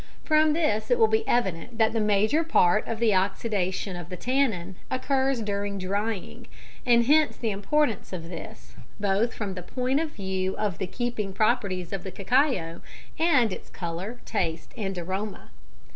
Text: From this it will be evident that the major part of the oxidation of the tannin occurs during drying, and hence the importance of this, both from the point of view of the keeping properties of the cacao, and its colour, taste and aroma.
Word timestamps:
From 0.23 0.53
this 0.53 0.89
it 0.89 0.97
will 0.97 1.05
be 1.07 1.27
evident 1.27 1.77
that 1.77 1.93
the 1.93 1.99
major 1.99 2.43
part 2.43 2.87
of 2.87 2.99
the 2.99 3.13
oxidation 3.13 3.95
of 3.95 4.09
the 4.09 4.17
tannin 4.17 4.73
occurs 4.89 5.41
during 5.43 5.77
drying, 5.77 6.47
and 6.87 7.05
hence 7.05 7.37
the 7.37 7.51
importance 7.51 8.11
of 8.11 8.27
this, 8.27 8.73
both 8.99 9.31
from 9.31 9.53
the 9.53 9.61
point 9.61 9.99
of 9.99 10.09
view 10.09 10.57
of 10.57 10.79
the 10.79 10.87
keeping 10.87 11.33
properties 11.33 11.93
of 11.93 12.03
the 12.03 12.09
cacao, 12.11 12.81
and 13.19 13.53
its 13.53 13.69
colour, 13.69 14.19
taste 14.25 14.73
and 14.75 14.97
aroma. 14.97 15.51